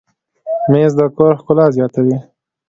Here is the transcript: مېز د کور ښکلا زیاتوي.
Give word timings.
مېز 0.71 0.91
د 0.99 1.01
کور 1.17 1.33
ښکلا 1.39 1.65
زیاتوي. 1.77 2.17